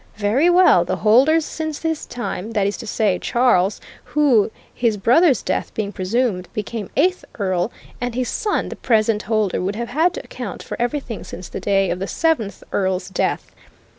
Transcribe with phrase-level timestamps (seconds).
[0.17, 5.43] Very well the holders since his time, that is to say, Charles, who, his brother's
[5.43, 10.15] death being presumed, became eighth Earl, and his son, the present holder, would have had
[10.15, 13.53] to account for everything since the day of the seventh Earl's death.